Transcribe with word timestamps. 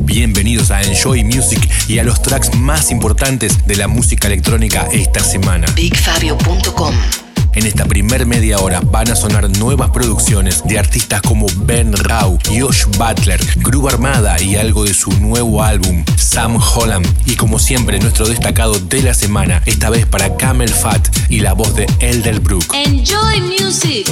Bienvenidos 0.00 0.70
a 0.70 0.82
Enjoy 0.82 1.24
Music 1.24 1.68
y 1.88 1.98
a 1.98 2.04
los 2.04 2.22
tracks 2.22 2.54
más 2.54 2.90
importantes 2.90 3.66
de 3.66 3.76
la 3.76 3.88
música 3.88 4.28
electrónica 4.28 4.88
esta 4.92 5.20
semana. 5.20 5.66
BigFabio.com 5.74 6.94
en 7.56 7.64
esta 7.64 7.86
primer 7.86 8.26
media 8.26 8.58
hora 8.58 8.80
van 8.80 9.10
a 9.10 9.16
sonar 9.16 9.48
nuevas 9.58 9.90
producciones 9.90 10.62
de 10.64 10.78
artistas 10.78 11.22
como 11.22 11.46
Ben 11.60 11.96
Rao, 11.96 12.38
Josh 12.46 12.84
Butler, 12.98 13.40
Groove 13.56 13.88
Armada 13.88 14.40
y 14.42 14.56
algo 14.56 14.84
de 14.84 14.92
su 14.92 15.10
nuevo 15.12 15.62
álbum, 15.62 16.04
Sam 16.16 16.58
Holland. 16.58 17.06
Y 17.24 17.34
como 17.36 17.58
siempre, 17.58 17.98
nuestro 17.98 18.28
destacado 18.28 18.78
de 18.78 19.02
la 19.02 19.14
semana, 19.14 19.62
esta 19.64 19.88
vez 19.88 20.04
para 20.04 20.36
Camel 20.36 20.68
Fat 20.68 21.08
y 21.30 21.40
la 21.40 21.54
voz 21.54 21.74
de 21.74 21.86
Elderbrook. 22.00 22.74
Enjoy 22.74 23.40
Music. 23.40 24.06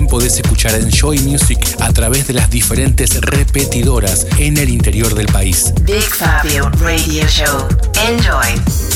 También 0.00 0.18
podés 0.18 0.38
escuchar 0.38 0.74
Enjoy 0.76 1.18
Music 1.18 1.58
a 1.78 1.92
través 1.92 2.26
de 2.26 2.32
las 2.32 2.48
diferentes 2.48 3.20
repetidoras 3.20 4.26
en 4.38 4.56
el 4.56 4.70
interior 4.70 5.14
del 5.14 5.26
país. 5.26 5.74
Big 5.82 6.00
Fabio 6.00 6.70
Radio 6.80 7.26
Show. 7.26 7.68
Enjoy. 8.08 8.89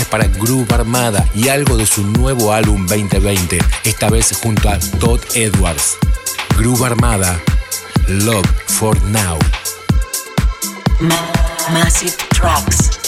Para 0.00 0.26
Groove 0.26 0.72
Armada 0.72 1.28
y 1.34 1.48
algo 1.48 1.76
de 1.76 1.84
su 1.84 2.02
nuevo 2.02 2.52
álbum 2.52 2.86
2020, 2.86 3.58
esta 3.84 4.08
vez 4.08 4.34
junto 4.42 4.70
a 4.70 4.78
Todd 4.78 5.20
Edwards. 5.34 5.98
Groove 6.56 6.84
Armada, 6.86 7.38
Love 8.08 8.46
for 8.66 9.00
Now. 9.04 9.38
Massive 11.70 12.14
Tracks. 12.30 13.01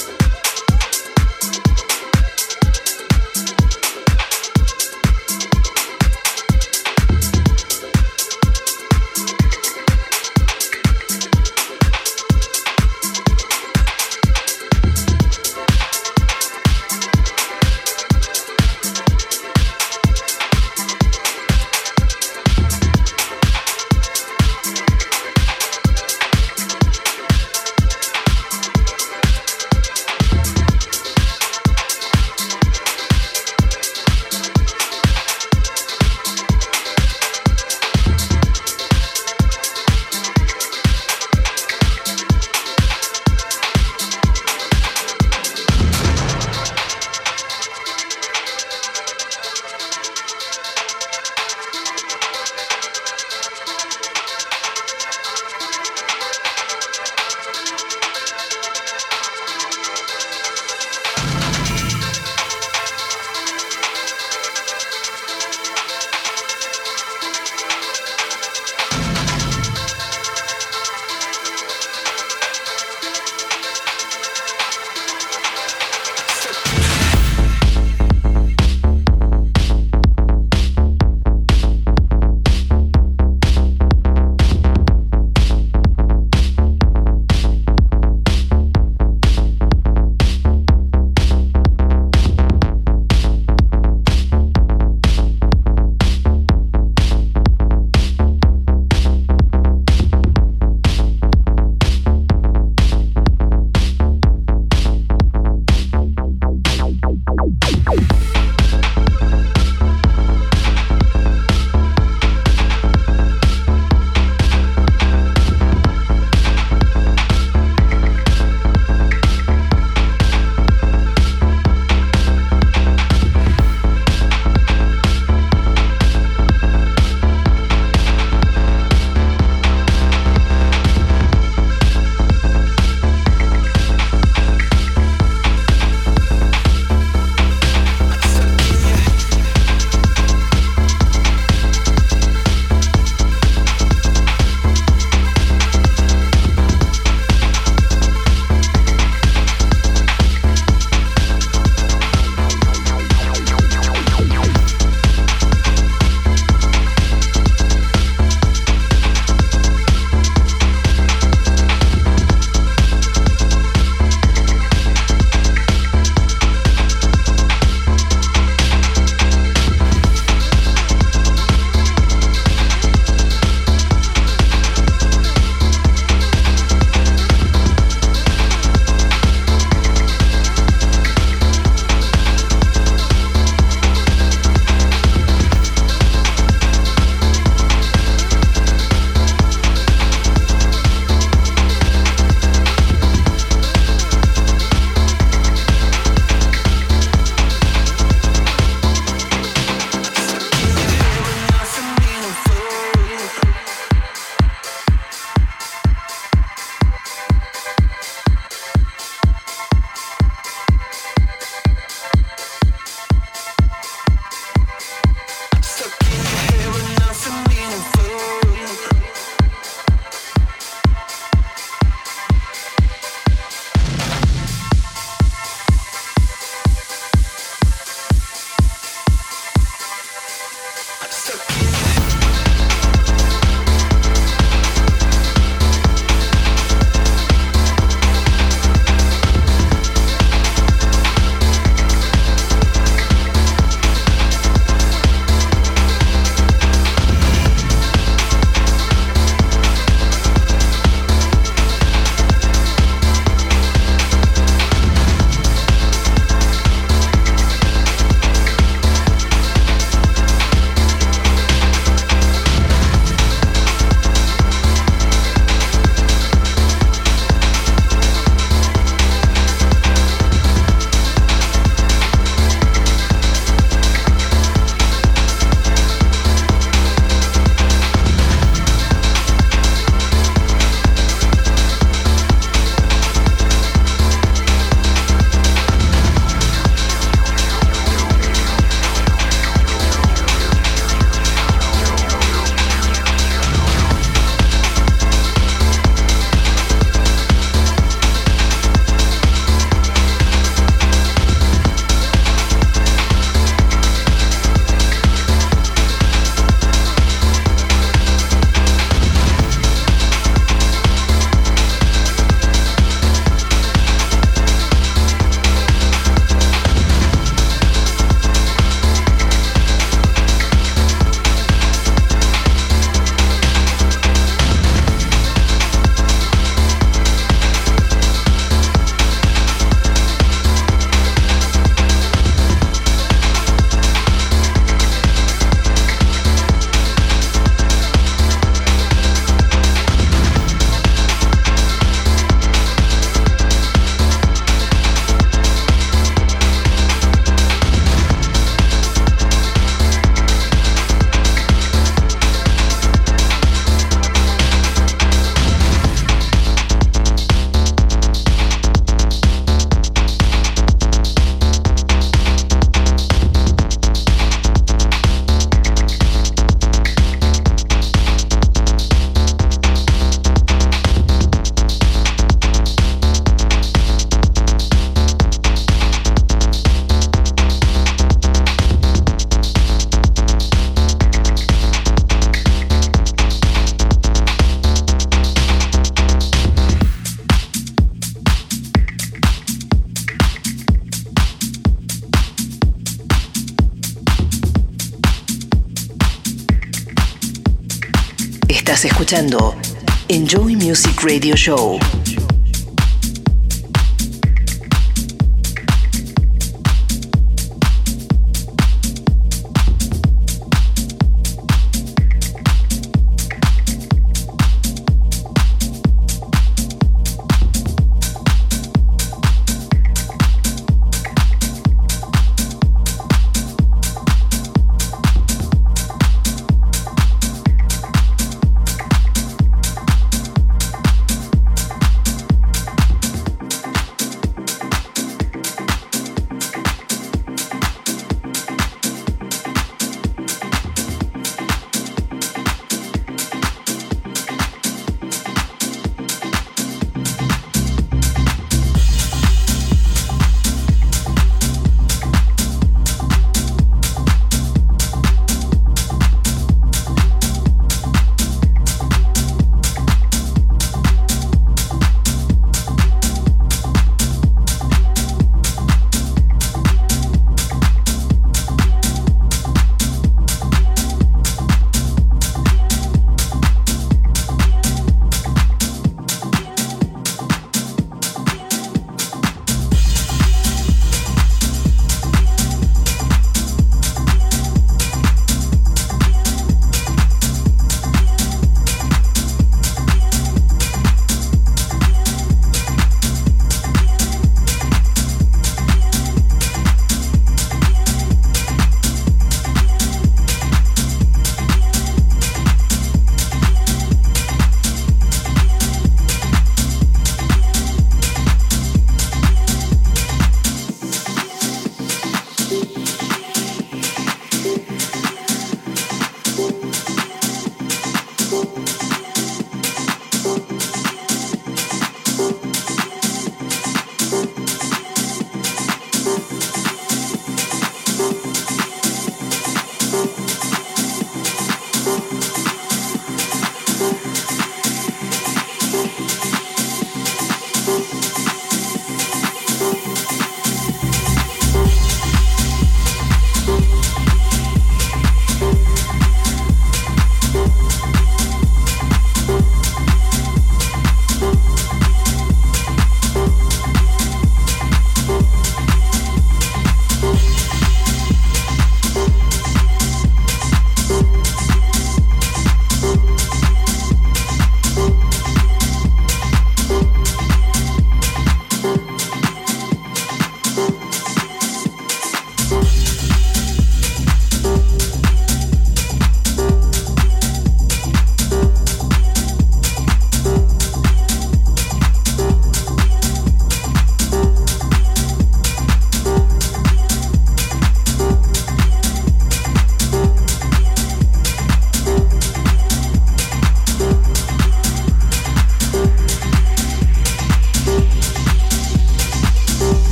Radio 401.05 401.35
Show. 401.37 402.04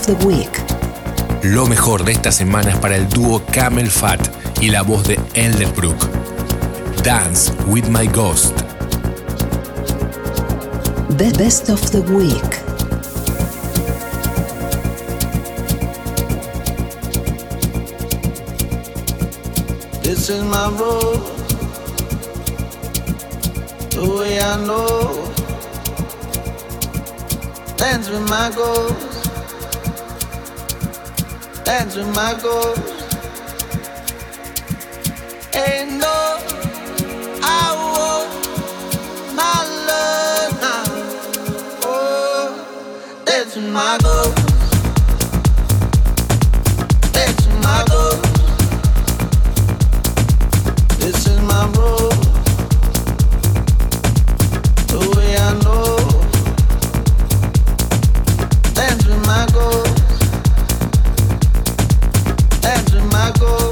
the 0.00 0.14
Week. 0.26 0.50
Lo 1.42 1.66
mejor 1.66 2.04
de 2.04 2.12
esta 2.12 2.32
semana 2.32 2.70
es 2.70 2.76
para 2.78 2.96
el 2.96 3.08
dúo 3.08 3.42
Camel 3.52 3.90
Fat 3.90 4.20
y 4.60 4.70
la 4.70 4.82
voz 4.82 5.04
de 5.04 5.20
Elderbrook. 5.34 5.96
Dance 7.02 7.52
with 7.66 7.84
My 7.88 8.06
Ghost. 8.06 8.56
The 11.18 11.30
Best 11.36 11.68
of 11.68 11.80
the 11.90 12.00
Week. 12.00 12.42
This 20.02 20.30
is 20.30 20.42
my 20.42 20.68
road. 20.78 21.20
The 23.90 24.08
way 24.18 24.40
I 24.40 24.56
know. 24.64 25.10
Dance 27.76 28.08
with 28.08 28.28
my 28.30 28.50
ghost. 28.54 29.01
answer 31.68 32.04
my 32.06 32.38
goals. 32.42 32.78
Ain't 35.54 35.92
no, 35.92 36.38
I 37.42 37.64
want 37.92 39.34
my 39.36 39.58
love 39.88 40.60
now. 40.60 40.84
Oh, 41.84 43.22
that's 43.24 43.56
my 43.56 43.98
goal. 44.02 44.41
go. 63.38 63.71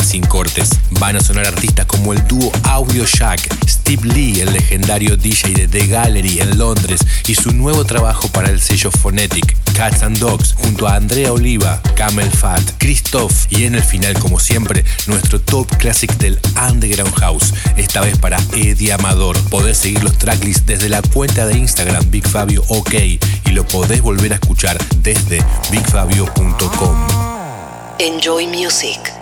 sin 0.00 0.22
cortes. 0.24 0.70
Van 0.92 1.16
a 1.16 1.20
sonar 1.20 1.46
artistas 1.46 1.86
como 1.86 2.12
el 2.12 2.26
dúo 2.26 2.50
Audio 2.64 3.04
Shack, 3.04 3.66
Steve 3.68 4.06
Lee, 4.06 4.40
el 4.40 4.52
legendario 4.52 5.16
DJ 5.16 5.52
de 5.52 5.68
The 5.68 5.86
Gallery 5.86 6.40
en 6.40 6.58
Londres, 6.58 7.00
y 7.26 7.34
su 7.34 7.52
nuevo 7.52 7.84
trabajo 7.84 8.28
para 8.28 8.48
el 8.48 8.60
sello 8.60 8.90
Phonetic, 8.90 9.56
Cats 9.74 10.02
and 10.02 10.18
Dogs, 10.18 10.54
junto 10.54 10.88
a 10.88 10.96
Andrea 10.96 11.32
Oliva, 11.32 11.80
Camel 11.94 12.30
Fat, 12.30 12.62
Christoph, 12.78 13.32
y 13.50 13.64
en 13.64 13.74
el 13.74 13.82
final, 13.82 14.18
como 14.18 14.40
siempre, 14.40 14.84
nuestro 15.06 15.40
top 15.40 15.68
classic 15.76 16.16
del 16.18 16.38
Underground 16.70 17.14
House, 17.16 17.52
esta 17.76 18.00
vez 18.00 18.16
para 18.18 18.38
Eddie 18.54 18.92
Amador. 18.92 19.38
Podés 19.50 19.78
seguir 19.78 20.02
los 20.02 20.16
tracklists 20.16 20.66
desde 20.66 20.88
la 20.88 21.02
cuenta 21.02 21.46
de 21.46 21.58
Instagram 21.58 22.10
Big 22.10 22.26
Fabio 22.26 22.64
OK 22.68 22.94
y 22.94 23.50
lo 23.50 23.66
podés 23.66 24.00
volver 24.00 24.32
a 24.32 24.36
escuchar 24.36 24.78
desde 25.02 25.44
bigfabio.com. 25.70 27.32
Enjoy 27.98 28.46
Music. 28.46 29.21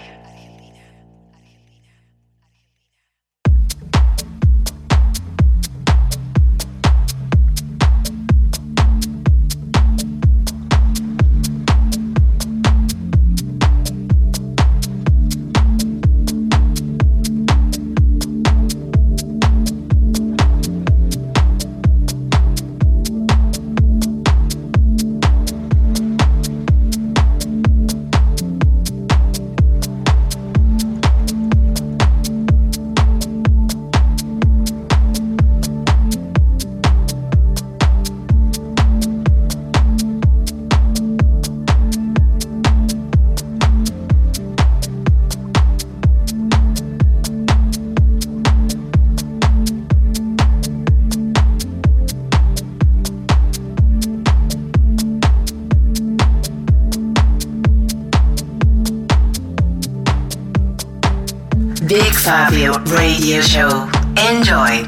Radio 63.21 63.41
Show. 63.41 63.89
Enjoy. 64.17 64.83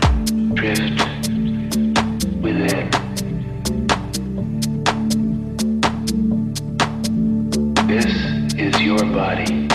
drift 0.56 1.06
within. 2.41 2.89
This 7.86 8.08
is 8.58 8.82
your 8.82 9.06
body. 9.13 9.67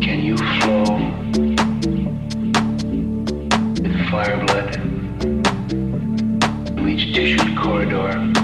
Can 0.00 0.22
you 0.22 0.38
flow 0.38 0.86
with 3.82 4.08
fire 4.08 4.42
blood 4.46 4.72
to 6.78 6.88
each 6.88 7.14
tissued 7.14 7.58
corridor? 7.58 8.39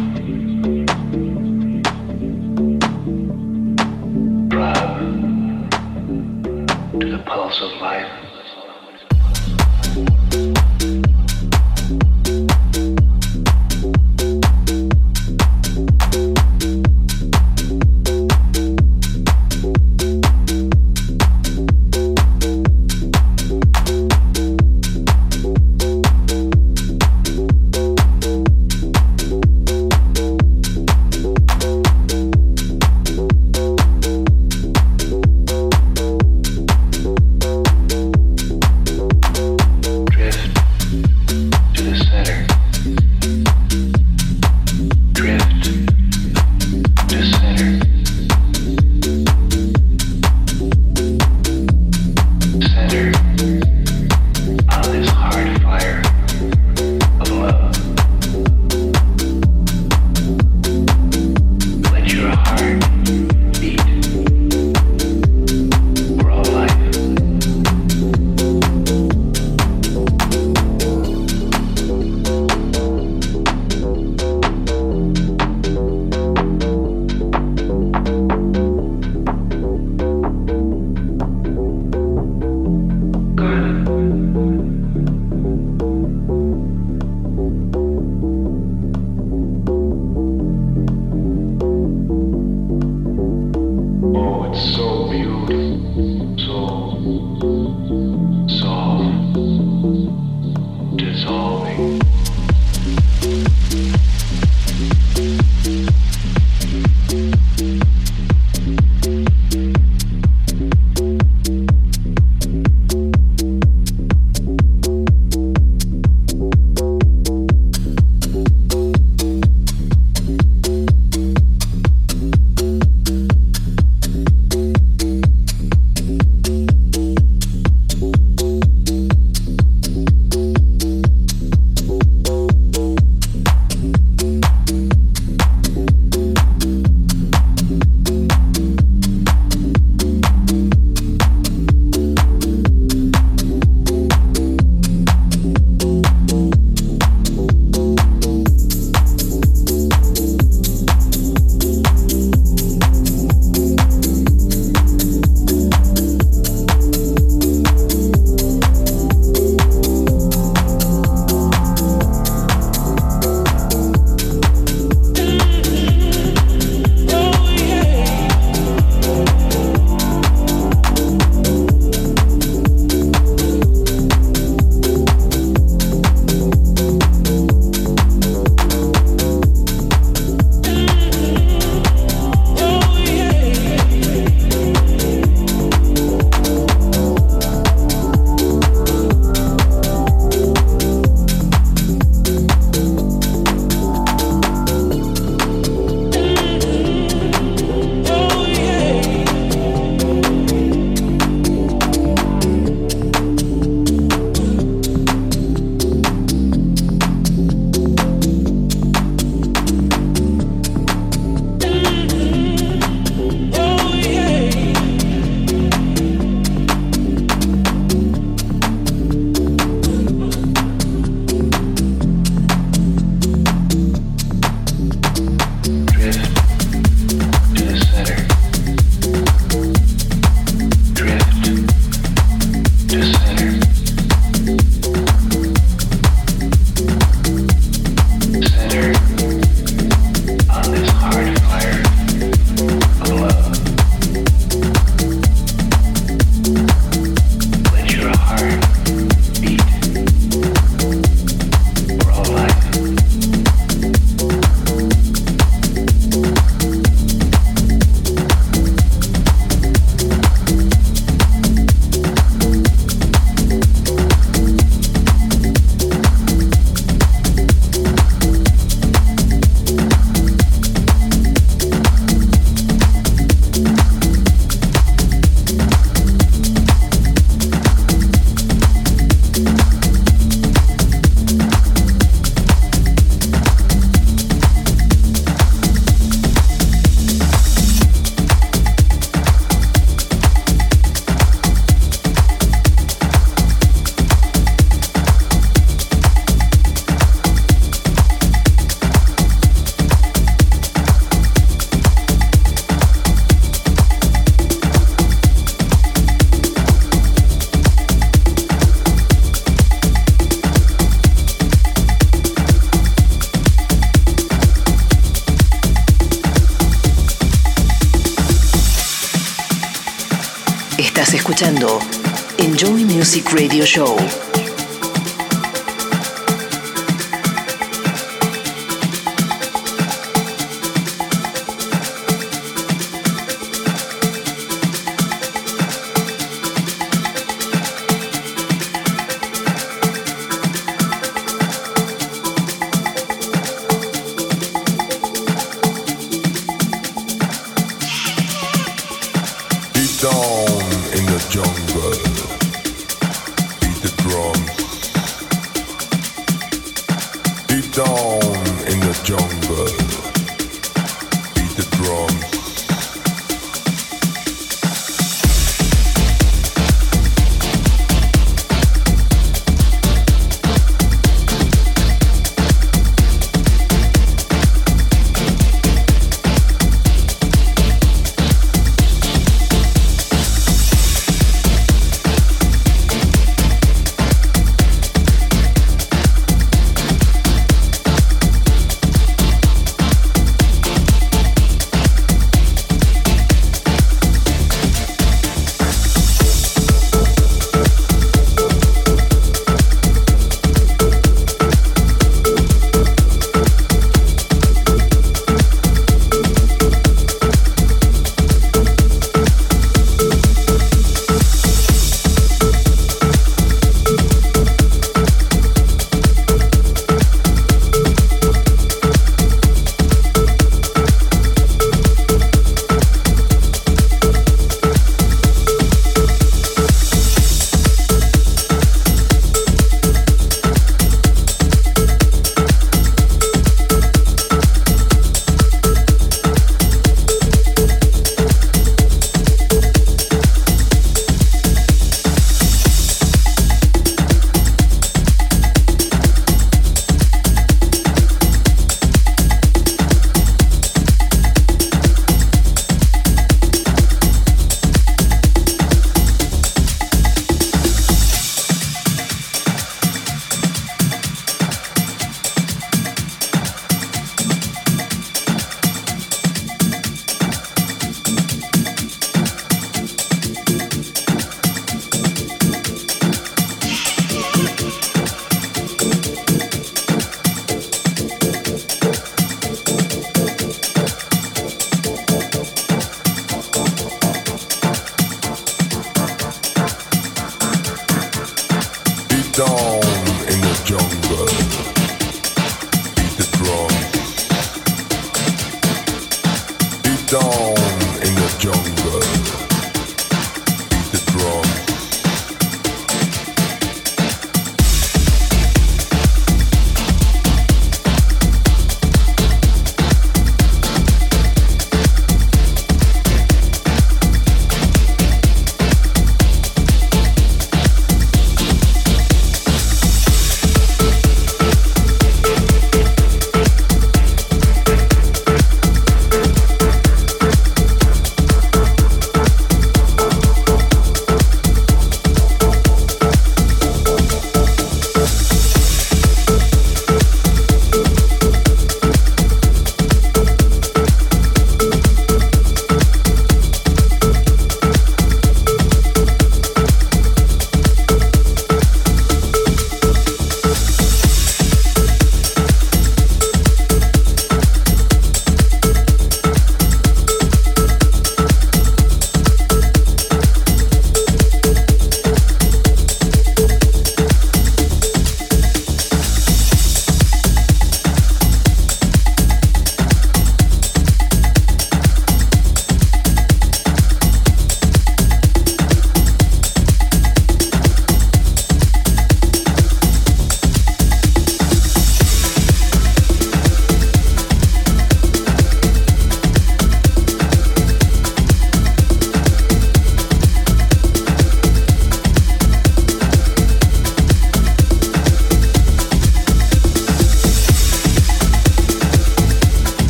Radio 323.57 323.65
Show. 323.65 324.06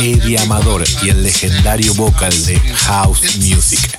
Eddie 0.00 0.38
Amador 0.38 0.82
y 1.02 1.10
el 1.10 1.22
legendario 1.22 1.92
vocal 1.94 2.32
de 2.46 2.58
House 2.58 3.36
Music. 3.36 3.96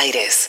Aires. 0.00 0.39